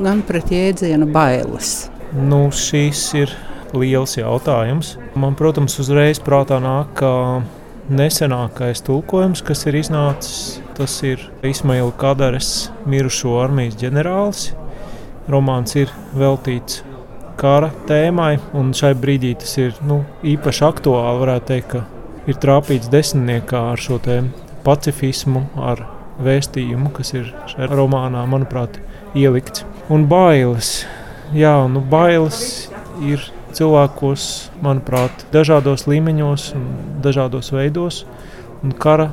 gan 0.00 0.22
pret 0.24 0.48
jēdzienu 0.54 1.10
bailes. 1.12 1.90
Nu, 2.16 2.46
šīs 2.48 3.02
ir 3.20 3.36
liels 3.76 4.16
jautājums. 4.16 4.94
Man, 5.12 5.36
protams, 5.36 5.76
uzreiz 5.84 6.22
prātā 6.24 6.56
nāk 6.64 7.04
nesenākais 7.92 8.80
tulkojums, 8.88 9.44
kas 9.44 9.68
ir 9.68 9.76
iznācis. 9.82 10.62
Tas 10.80 10.96
ir 11.04 11.20
Ismaila 11.44 11.92
Kadares 12.00 12.70
mirušo 12.88 13.36
armijas 13.44 13.76
ģenerālis. 13.84 14.54
Romāns 15.28 15.76
ir 15.76 15.92
veltīts 16.16 16.80
kara 17.36 17.70
tēmai, 17.88 18.36
un 18.56 18.72
šai 18.76 18.94
brīdī 18.98 19.34
tas 19.40 19.56
ir 19.60 19.76
nu, 19.86 20.02
īpaši 20.26 20.64
aktuāli. 20.66 21.20
Varētu 21.22 21.48
teikt, 21.50 21.74
ka 21.74 21.84
ir 22.30 22.40
trāpīts 22.42 22.90
desmitniekā 22.92 23.62
ar 23.72 23.82
šo 23.82 24.00
pacifismu, 24.66 25.44
ar 25.62 25.84
vēstījumu, 26.22 26.90
kas 26.96 27.12
ir 27.14 27.30
šajā 27.52 27.70
romānā, 27.76 28.24
manuprāt, 28.28 28.80
ielikts. 29.14 29.66
Un 29.92 30.08
bailes, 30.10 30.80
jā, 31.36 31.54
nu, 31.70 31.82
bailes 31.84 32.40
ir 33.04 33.22
cilvēkos, 33.56 34.50
manuprāt, 34.64 35.26
dažādos 35.32 35.86
līmeņos 35.88 36.48
un 36.56 36.66
dažādos 37.04 37.52
veidos. 37.54 38.02
Un 38.64 38.72
kara 38.72 39.12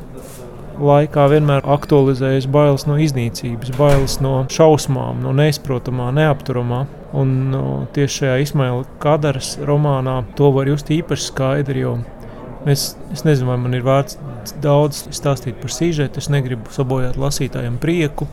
laikā 0.82 1.28
vienmēr 1.30 1.68
aktualizējas 1.70 2.48
bailes 2.50 2.88
no 2.90 2.98
iznīcības, 3.02 3.76
bailes 3.78 4.18
no 4.24 4.44
šausmām, 4.52 5.22
no 5.24 5.36
neizprotamā, 5.38 6.10
neapturamā. 6.16 6.86
Un 7.14 7.54
tieši 7.94 8.24
šajā 8.24 8.38
Ismaila 8.42 8.86
Kadaras 9.02 9.56
romānā 9.62 10.24
to 10.38 10.50
var 10.56 10.70
just 10.72 10.90
īpaši 10.94 11.30
skaidri. 11.30 11.86
Mēs, 12.64 12.94
es 13.14 13.26
nezinu, 13.28 13.52
vai 13.52 13.60
man 13.62 13.76
ir 13.78 13.84
vērts 13.86 14.18
daudz 14.64 15.04
stāstīt 15.14 15.60
par 15.62 15.74
sižetu. 15.74 16.24
Es 16.24 16.32
negribu 16.34 16.74
sabojāt 16.74 17.20
lasītājiem 17.22 17.78
prieku, 17.82 18.28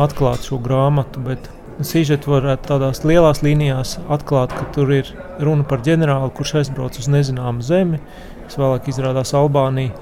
atklāt 0.00 0.44
šo 0.48 0.58
grāmatu, 0.62 1.22
bet 1.24 1.48
sižetu 1.86 2.34
varētu 2.34 2.68
tādās 2.68 3.04
lielās 3.08 3.40
līnijās 3.46 3.96
atklāt, 4.12 4.52
ka 4.52 4.66
tur 4.74 4.92
ir 4.92 5.14
runa 5.40 5.64
par 5.64 5.80
ģenerāli, 5.86 6.32
kurš 6.36 6.58
aizbrauc 6.60 6.98
uz 7.00 7.08
nezināmu 7.08 7.64
zemi, 7.64 8.02
kas 8.44 8.58
vēlāk 8.60 8.90
izrādās 8.92 9.32
Albānija 9.38 9.94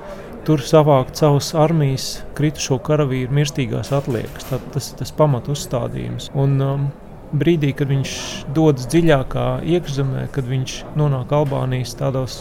tur 0.49 0.63
savākt 0.65 1.19
savas 1.21 1.51
armijas 1.59 2.07
kritušo 2.39 2.79
karavīru 2.81 3.35
mirstīgās 3.37 3.93
atliekas. 3.93 4.47
Tā, 4.49 4.59
tas 4.73 4.87
ir 4.91 5.03
tas 5.03 5.13
pamat 5.13 5.51
uzstādījums. 5.53 6.31
Un, 6.39 6.55
um, 6.65 6.87
brīdī, 7.33 7.75
kad 7.77 7.91
viņš 7.93 8.15
dodas 8.57 8.89
dziļākā 8.93 9.47
iekšzemē, 9.77 10.29
kad 10.33 10.49
viņš 10.49 10.79
nonāk 10.99 11.33
Albānijas 11.35 11.97
tādos, 11.99 12.41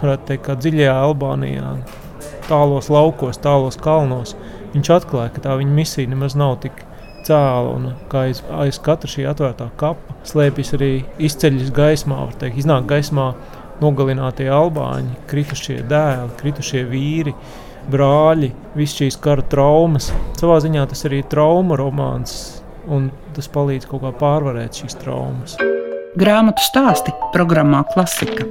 varētu 0.00 0.28
teikt, 0.30 0.44
kā 0.46 0.56
dziļajā 0.58 0.94
Albānijā, 1.08 1.74
tālos 2.48 2.90
laukos, 2.92 3.40
tālos 3.42 3.78
kalnos, 3.80 4.36
viņš 4.76 4.92
atklāja, 4.98 5.32
ka 5.34 5.44
tā 5.48 5.56
viņa 5.60 5.76
misija 5.76 6.10
nemaz 6.10 6.36
nav 6.38 6.58
tik 6.62 6.84
cēla 7.26 7.74
un 7.76 7.90
kā 8.10 8.26
aiz, 8.28 8.42
aiz 8.64 8.78
katra 8.82 9.10
šī 9.10 9.26
atvērtā 9.30 9.68
kapa 9.78 10.16
slēpjas 10.26 10.74
arī 10.78 10.92
izceļas 11.22 11.70
gaismā, 11.74 12.18
var 12.26 12.38
teikt, 12.38 12.62
iznāk 12.62 12.88
gaismā 12.90 13.32
nogalinātie 13.82 14.48
albāņi, 14.52 15.18
kritušie 15.30 15.80
dēli, 15.90 16.30
kritušie 16.38 16.84
vīri, 16.90 17.34
brāļi, 17.90 18.52
visas 18.78 19.00
šīs 19.00 19.18
kara 19.22 19.42
traumas. 19.50 20.12
Savā 20.38 20.60
ziņā 20.62 20.86
tas 20.90 21.02
arī 21.08 21.22
ir 21.22 21.30
trauma 21.30 21.78
romāns, 21.78 22.61
un 22.90 23.10
tas 23.36 23.48
palīdz 23.52 23.88
kaut 23.90 24.04
kā 24.04 24.12
pārvarēt 24.22 24.82
šīs 24.82 24.98
traumas. 25.02 25.56
Grāmatu 26.18 26.64
stāsti 26.66 27.14
programmā 27.32 27.84
Klasika. 27.94 28.44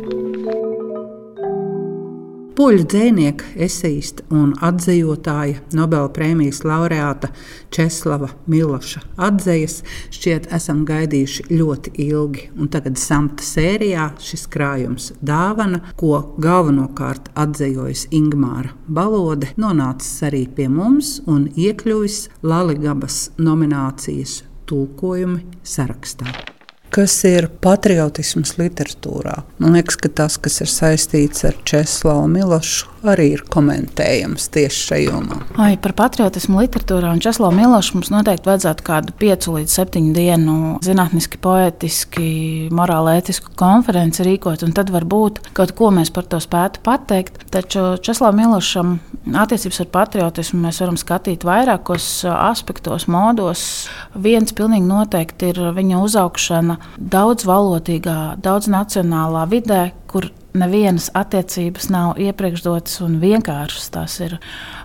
Poļu 2.52 2.84
dzinieka, 2.84 3.46
eseista 3.64 4.26
un 4.36 4.50
atzīvotāja 4.60 5.62
Nobela 5.78 6.10
prēmijas 6.12 6.60
laureāta 6.68 7.30
Česlava 7.72 8.28
Miloša 8.52 9.06
atzīves 9.28 9.78
šķiet 10.12 10.50
esam 10.58 10.84
gaidījuši 10.90 11.48
ļoti 11.54 11.96
ilgi. 12.10 12.50
Un 12.60 12.68
tagad 12.74 13.00
samta 13.00 13.48
sērijā 13.48 14.10
šis 14.20 14.46
krājums 14.52 15.10
dāvana, 15.24 15.80
ko 15.96 16.36
galvenokārt 16.44 17.32
atzīvojas 17.40 18.10
Ingmāra 18.12 18.76
Balode, 18.88 19.54
nonācis 19.56 20.20
arī 20.28 20.44
pie 20.52 20.68
mums 20.68 21.22
un 21.32 21.48
iekļuvis 21.56 22.26
Laligabas 22.44 23.30
nominācijas 23.40 24.42
tulkojumi 24.68 25.46
sarakstā 25.64 26.60
kas 26.92 27.16
ir 27.28 27.48
patriotisms 27.64 28.58
literatūrā. 28.60 29.42
Man 29.62 29.78
liekas, 29.78 29.98
ka 30.02 30.12
tas, 30.22 30.38
kas 30.42 30.60
ir 30.64 30.70
saistīts 30.72 31.46
ar 31.48 31.56
Česlavu 31.68 32.28
Milošu, 32.32 32.90
arī 33.08 33.32
ir 33.34 33.44
komentējams 33.50 34.50
tieši 34.54 34.82
šajā 34.90 35.06
jomā. 35.08 35.38
Ai, 35.62 35.74
par 35.82 35.96
patriotismu 35.98 36.60
literatūrā 36.62 37.14
un 37.16 37.22
Česlavu 37.24 37.56
Milošu 37.58 37.98
mums 37.98 38.12
noteikti 38.14 38.50
vajadzētu 38.50 38.86
kādu 38.86 39.16
piecu 39.22 39.56
līdz 39.56 39.76
septiņu 39.80 40.12
dienu 40.18 40.58
zinātniski, 40.86 41.40
poetiski, 41.42 42.28
morāli 42.76 43.16
ētisku 43.22 43.56
konferenci 43.60 44.28
rīkot, 44.28 44.66
un 44.68 44.76
tad 44.76 44.92
varbūt 44.94 45.42
kaut 45.58 45.74
ko 45.78 45.94
mēs 45.96 46.12
par 46.14 46.28
to 46.30 46.42
spētu 46.44 46.84
pateikt. 46.86 47.40
Taču 47.56 47.96
Česlavam 48.04 48.42
Milošam 48.42 48.98
attiecības 49.32 49.82
ar 49.84 49.92
patriotismu 49.96 50.62
mēs 50.66 50.82
varam 50.84 51.00
skatīt 51.00 51.48
vairākos 51.48 52.12
aspektos, 52.36 53.08
modos. 53.12 53.66
Viens 54.14 54.54
pilnīgi 54.58 54.88
noteikti 54.88 55.52
ir 55.54 55.64
viņa 55.78 56.04
uzaugšana 56.06 56.81
daudzvalodīgā, 56.98 58.38
daudznacionālā 58.44 59.48
vidē, 59.52 59.82
kur 60.12 60.30
nevienas 60.58 61.10
attiecības 61.16 61.90
nav 61.92 62.20
iepriekšdotas 62.20 63.00
un 63.06 63.20
vienkāršas. 63.22 63.90
Tās 63.94 64.18
ir 64.24 64.38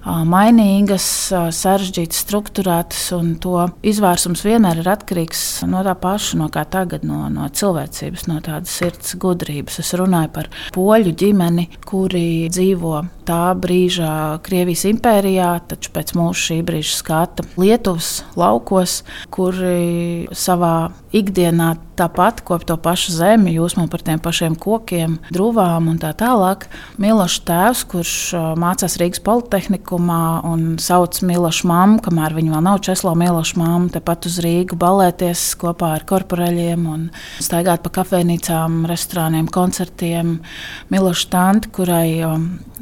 mainīgas, 0.06 1.06
sarežģītas, 1.56 2.22
struktūrētas, 2.26 3.02
un 3.16 3.34
to 3.42 3.66
izvērsums 3.86 4.44
vienmēr 4.46 4.82
ir 4.82 4.90
atkarīgs 4.92 5.42
no 5.70 5.82
tā 5.86 5.96
paša, 5.98 6.38
no 6.42 6.48
kā 6.52 6.66
tagad, 6.70 7.06
no, 7.06 7.26
no 7.32 7.48
cilvēcības, 7.50 8.26
no 8.30 8.40
tādas 8.44 8.74
sirds 8.78 9.16
gudrības. 9.20 9.80
Es 9.82 9.94
runāju 9.98 10.32
par 10.36 10.50
poļu 10.76 11.14
ģimeni, 11.18 11.68
kuri 11.86 12.46
dzīvo 12.52 13.02
tā 13.26 13.50
brīža 13.58 14.38
Krievijas 14.46 14.86
impērijā, 14.92 15.50
taču 15.70 15.90
pēc 15.94 16.14
mūsu 16.18 16.50
šī 16.50 16.60
brīža 16.66 16.94
skata 17.00 17.46
Lietuvas 17.58 18.20
laukos, 18.38 19.00
kuri 19.34 20.28
savā 20.36 20.92
ikdienā 21.16 21.74
tāpat 21.96 22.42
kop 22.46 22.64
to 22.68 22.76
pašu 22.80 23.14
zemi, 23.16 23.54
jūsmo 23.56 23.86
par 23.90 24.04
tiem 24.04 24.20
pašiem 24.22 24.56
kokiem, 24.60 25.16
drūvām 25.32 25.88
un 25.90 26.00
tā 26.00 26.12
tālāk. 26.18 26.68
Milošs 27.00 27.40
tēvs, 27.48 27.84
kurš 27.88 28.14
mācās 28.60 28.98
Rīgas 29.00 29.22
Politehnikumā 29.96 30.44
un 30.44 30.76
sauc 30.78 31.22
Milošu 31.24 31.66
mammu, 31.68 32.00
kamēr 32.04 32.34
viņa 32.36 32.52
vēl 32.52 32.64
nav 32.64 32.80
Česlava 32.84 33.16
Miloša 33.16 33.56
mamma, 33.56 33.88
tepat 33.94 34.26
uz 34.28 34.38
Rīgu 34.44 34.76
balēties 34.76 35.56
kopā 35.56 35.94
ar 35.96 36.04
korporaļiem 36.04 36.86
un 36.86 37.08
staigāt 37.40 37.82
pa 37.82 37.90
kafejnīcām, 37.90 38.84
restorāniem, 38.88 39.48
koncertiem. 39.48 40.40
Miloša 40.92 41.28
tanti, 41.32 41.70
kurai 41.72 42.08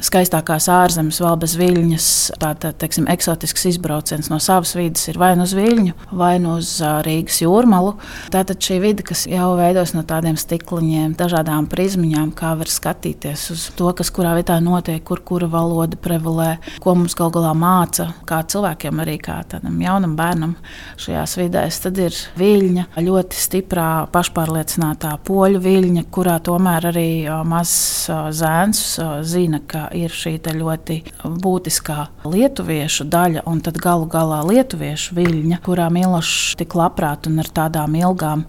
skaistākās 0.03 0.67
ārzemes, 0.73 1.21
vēl 1.23 1.37
bez 1.39 1.55
viļņas, 1.59 2.09
tāds 2.43 2.75
teiksim, 2.81 3.07
eksotisks 3.13 3.69
izbrauciens 3.71 4.31
no 4.33 4.41
savas 4.43 4.75
vidas 4.75 5.07
ir 5.09 5.19
vai 5.21 5.35
nu 5.39 5.47
uz 5.47 5.55
Viļņu, 5.55 5.95
vai 6.19 6.33
nu 6.43 6.57
uz 6.59 6.77
Rīgas 7.07 7.39
jūrmalu. 7.45 7.95
Tātad 8.35 8.59
šī 8.59 8.81
vide, 8.83 9.07
kas 9.07 9.25
jau 9.31 9.53
veidos 9.59 9.95
no 9.95 10.03
tādiem 10.07 10.39
stikliņiem, 10.41 11.15
dažādām 11.21 11.69
prizmiņām, 11.71 12.35
kā 12.35 12.57
var 12.59 12.71
skatīties 12.71 13.47
uz 13.55 13.69
to, 13.79 13.93
kas 13.97 14.11
kurā 14.15 14.35
vietā 14.39 14.59
notiek, 14.65 14.99
kur 15.07 15.23
kura 15.23 15.49
valoda 15.51 15.99
prevalē, 16.01 16.57
ko 16.83 16.97
mums 17.05 17.17
gal 17.19 17.33
galā 17.35 17.51
māca, 17.53 18.07
kā 18.25 18.39
cilvēkiem, 18.49 19.01
arī 19.03 19.19
kā 19.21 19.37
tādam 19.49 19.77
jaunam 19.83 20.15
bērnam 20.17 20.55
šajās 21.01 21.37
vidēs. 21.37 21.81
Tad 21.85 21.99
ir 22.01 22.17
viļņa, 22.39 22.87
ļoti 23.05 23.41
stiprā, 23.41 23.89
pašpārliecinātā 24.15 25.13
poļu 25.27 25.61
viļņa, 25.65 26.05
kurā 26.15 26.39
tomēr 26.45 26.89
arī 26.95 27.09
mazs 27.49 28.09
zēns 28.39 28.81
zina, 29.29 29.61
ka 29.69 29.91
ir 29.97 30.15
šī 30.15 30.39
ļoti 30.45 31.01
būtiskā 31.45 32.09
lietuviešu 32.25 33.07
daļa, 33.13 33.45
un 33.51 33.61
tad 33.65 33.79
galu 33.83 34.09
galā 34.09 34.41
lietuviešu 34.49 35.19
viļņa, 35.19 35.61
kurā 35.67 35.91
Milošs 35.93 36.57
tik 36.61 36.77
labprāt 36.79 37.29
un 37.29 37.45
ar 37.45 37.53
tādām 37.53 38.01
ilgām 38.01 38.49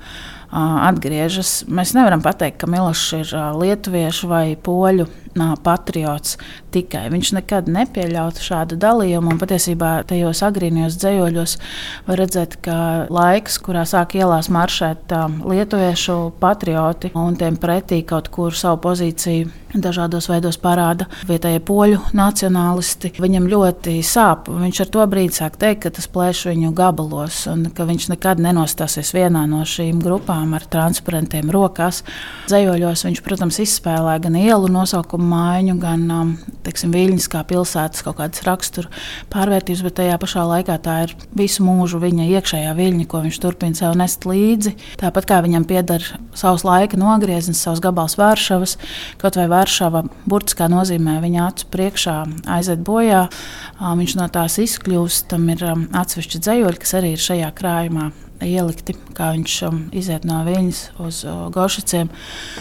atgriežas. 0.55 1.65
Mēs 1.67 1.91
nevaram 1.97 2.23
pateikt, 2.23 2.61
ka 2.63 2.71
Milošs 2.71 3.13
ir 3.19 3.35
lietuviešu 3.59 4.31
vai 4.31 4.45
poļu 4.55 5.09
patriots 5.63 6.37
tikai. 6.75 7.05
Viņš 7.13 7.33
nekad 7.39 7.69
nepieļautu 7.71 8.43
šādu 8.43 8.79
dalījumu, 8.81 9.33
un 9.33 9.41
patiesībā 9.41 9.91
tajos 10.09 10.43
agrīnijos 10.45 10.97
dzējoļos 11.01 11.57
var 12.07 12.21
redzēt, 12.21 12.57
ka 12.65 12.77
laiks, 13.13 13.59
kurā 13.63 13.85
sāk 13.89 14.17
ielās 14.19 14.51
maršēt 14.53 15.13
lietuviešu 15.45 16.17
patrioti 16.39 17.13
un 17.15 17.37
tiem 17.39 17.59
pretī 17.61 18.01
kaut 18.07 18.31
kur 18.33 18.55
savu 18.55 18.81
pozīciju 18.87 19.65
dažādos 19.81 20.29
veidos 20.29 20.57
parāda 20.61 21.07
vietējie 21.27 21.61
poļu 21.65 21.99
nacionālisti. 22.15 23.11
Viņam 23.21 23.47
ļoti 23.51 23.97
sāp. 24.05 24.49
Viņš 24.49 24.81
ar 24.85 24.91
to 24.93 25.05
brīdi 25.11 25.35
sāk 25.39 25.57
teikt, 25.61 25.83
ka 25.85 25.93
tas 25.97 26.07
plēš 26.11 26.45
viņu 26.51 26.71
gabalos 26.75 27.41
un 27.51 27.67
ka 27.75 27.87
viņš 27.87 28.09
nekad 28.13 28.41
nenostāsies 28.43 29.11
vienā 29.15 29.45
no 29.49 29.63
šīm 29.67 30.01
grupām 30.03 30.55
ar 30.57 30.67
transparentiem 30.71 31.51
rokās. 31.53 32.03
Zējoļos 32.51 33.05
viņš, 33.09 33.23
protams, 33.25 33.59
izspēlē 33.63 34.17
gan 34.23 34.39
ielu 34.39 34.71
nosaukumu 34.71 35.24
maiņu, 35.27 35.75
gan 35.81 36.03
um, 36.13 36.31
teiksim, 36.65 36.93
Viļņas 36.95 37.27
kā 37.31 37.41
pilsētas 37.47 38.03
kaut 38.05 38.17
kādas 38.19 38.43
rakstura 38.45 38.91
pārvērtības, 39.33 39.83
bet 39.85 39.97
tajā 39.99 40.17
pašā 40.21 40.45
laikā 40.49 40.77
tā 40.85 40.95
ir 41.05 41.15
visu 41.37 41.65
mūžu 41.65 41.99
viņa 42.03 42.27
iekšējā 42.37 42.73
viļņa, 42.77 43.07
ko 43.11 43.23
viņš 43.25 43.39
turpina 43.43 43.77
sev 43.77 43.95
nest 43.99 44.27
līdzi. 44.29 44.75
Tāpat 45.01 45.29
kā 45.29 45.39
viņam 45.45 45.67
pieder 45.69 46.05
savs 46.37 46.65
laika 46.67 46.99
nogrieznis, 46.99 47.61
savs 47.61 47.83
gabals 47.83 48.17
Vāršavas, 48.21 48.77
kaut 49.21 49.39
vai 49.39 49.47
Vāršava 49.51 50.05
burtiskā 50.29 50.69
nozīmē 50.71 51.19
viņa 51.23 51.47
acu 51.49 51.71
priekšā 51.73 52.17
aiziet 52.57 52.85
bojā, 52.85 53.25
um, 53.79 53.97
viņš 54.01 54.19
no 54.19 54.29
tās 54.33 54.59
izkļūst, 54.63 55.29
tam 55.33 55.49
ir 55.53 55.65
um, 55.69 55.89
atsevišķi 55.95 56.45
dzējoļi, 56.45 56.81
kas 56.85 56.97
arī 57.01 57.15
ir 57.15 57.27
šajā 57.29 57.51
krājumā 57.57 58.11
ielikti, 58.43 58.95
kā 59.15 59.31
viņš 59.35 59.55
um, 59.67 59.79
iziet 59.95 60.25
no 60.27 60.41
viņas 60.45 60.81
uz 61.03 61.21
uh, 61.27 61.45
gošaciem. 61.53 62.09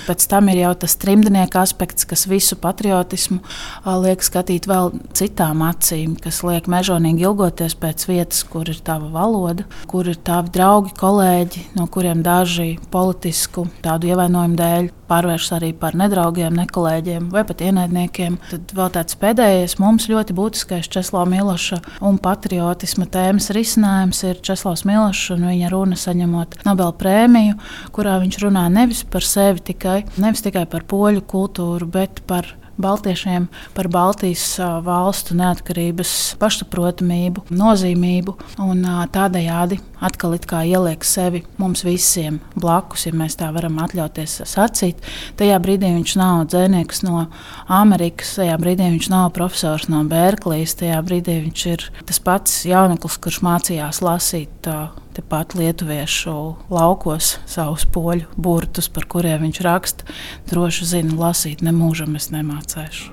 Pēc 0.07 0.27
tam 0.31 0.51
ir 0.53 0.63
jau 0.63 0.73
tas 0.85 0.97
trimdnieka 1.01 1.63
aspekts, 1.65 2.07
kas 2.09 2.27
visu 2.31 2.59
patriotismu 2.61 3.41
uh, 3.41 3.95
liek 4.05 4.25
skatīt 4.25 4.69
vēl 4.71 4.93
citām 5.17 5.65
acīm, 5.67 6.17
kas 6.21 6.43
liek 6.47 6.69
mežonīgi 6.71 7.27
ilgoties 7.27 7.77
pēc 7.81 8.07
vietas, 8.11 8.45
kur 8.49 8.71
ir 8.71 8.81
tava 8.85 9.11
valoda, 9.15 9.67
kur 9.91 10.09
ir 10.11 10.21
tavi 10.25 10.53
draugi, 10.55 10.95
kolēģi, 11.01 11.69
no 11.79 11.89
kuriem 11.91 12.23
daži 12.25 12.75
politisku 12.95 13.69
tādu 13.85 14.13
ievainojumu 14.13 14.61
dēļ 14.61 14.93
pārvēršas 15.09 15.55
arī 15.59 15.71
par 15.79 15.97
nedraugiem, 15.99 16.55
nekolēģiem 16.59 17.29
vai 17.35 17.45
pat 17.49 17.63
ienaidniekiem. 17.65 18.39
Tad 18.51 18.75
vēl 18.79 18.91
tāds 18.97 19.19
pēdējais 19.21 19.79
mums 19.83 20.09
ļoti 20.11 20.37
būtiskais 20.37 20.91
Česlava 20.93 21.27
Miloša 21.31 21.81
un 22.05 22.19
patriotisma 22.23 23.07
tēmas 23.13 23.51
risinājums 23.55 24.25
ir 24.29 24.43
Česlavs 24.45 24.87
Milošs 24.89 25.35
un 25.37 25.47
viņa 25.51 25.73
runa 25.73 25.99
saņemot 26.01 26.61
Nobela 26.67 26.95
prēmiju, 26.99 27.57
kurā 27.95 28.19
viņš 28.25 28.43
runā 28.47 28.67
nevis 28.73 29.05
par 29.09 29.27
sevi 29.27 29.65
tikai, 29.73 30.03
nevis 30.21 30.45
tikai 30.45 30.67
par 30.71 30.87
poļu 30.89 31.25
kultūru, 31.31 31.89
bet 31.91 32.25
par 32.29 32.55
baltiešiem, 32.81 33.49
par 33.75 33.89
Baltijas 33.93 34.45
valstu 34.85 35.37
neatkarības 35.39 36.13
pašsaprotamību, 36.41 37.47
nozīmību 37.55 38.37
un 38.65 38.85
tādējādi 39.15 39.81
atkal 40.05 40.35
ieliek 40.65 41.05
sevi 41.07 41.45
mums 41.61 41.85
visiem 41.87 42.41
blakus, 42.59 43.07
ja 43.07 43.15
mēs 43.17 43.39
tā 43.41 43.51
varam 43.55 43.79
atļauties 43.85 44.41
sacīt. 44.51 45.01
Tajā 45.39 45.61
brīdī 45.63 45.93
viņš 45.95 46.17
nav 46.21 46.45
dzēnieks 46.53 47.05
no 47.07 47.27
Amerikas, 47.69 48.35
tajā 48.41 48.59
brīdī 48.61 48.91
viņš 48.97 49.11
nav 49.13 49.31
profesors 49.37 49.89
no 49.93 50.03
Berklijas, 50.09 50.77
tajā 50.81 51.01
brīdī 51.07 51.41
viņš 51.47 51.67
ir 51.73 51.89
tas 52.09 52.21
pats 52.25 52.63
jauneklis, 52.69 53.21
kurš 53.23 53.41
mācījās 53.47 54.03
lasīt. 54.05 54.71
Tepat 55.15 55.55
lietuviešu 55.55 56.33
laukos 56.75 57.37
savus 57.47 57.85
poļu 57.95 58.27
burtus, 58.35 58.89
par 58.91 59.07
kuriem 59.07 59.45
viņš 59.47 59.61
raksta, 59.63 60.09
droši 60.51 60.89
zina, 60.91 61.15
lasīt 61.21 61.63
nemūžam 61.63 62.17
es 62.19 62.33
nemācēšu. 62.35 63.13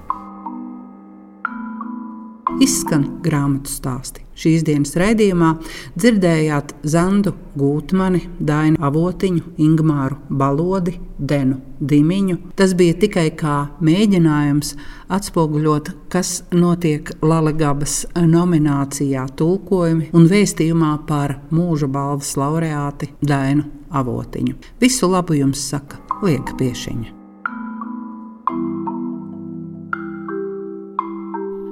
Izskan 2.66 3.06
grāmatu 3.22 3.70
stāsti. 3.70 4.26
Šīs 4.42 4.64
dienas 4.66 4.96
raidījumā 4.98 5.52
dzirdējāt 6.00 6.74
Zandu 6.90 7.36
Gūtmani, 7.60 8.24
Dainu 8.42 8.82
Avotiņu, 8.82 9.54
Ingmāru 9.62 10.18
Balodi, 10.34 10.96
Denu 11.20 11.60
Dimiņu. 11.78 12.38
Tas 12.58 12.74
bija 12.78 12.96
tikai 13.04 13.28
kā 13.38 13.58
mēģinājums 13.86 14.74
atspoguļot, 15.14 15.94
kas 16.10 16.42
notiek 16.56 17.14
Lalegabas 17.22 18.02
nominācijā 18.18 19.28
tulkojumi 19.38 20.10
un 20.18 20.28
vēstījumā 20.32 20.96
par 21.10 21.38
mūža 21.54 21.92
balvas 21.92 22.34
laureāti 22.42 23.14
Dainu 23.22 23.68
Avotiņu. 23.94 24.58
Visu 24.82 25.10
labu 25.12 25.38
jums 25.38 25.70
saka 25.70 26.02
Lieka 26.26 26.58
Piešiņa. 26.58 27.18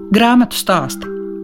Grāmatu 0.10 0.58
stāsti 0.58 1.19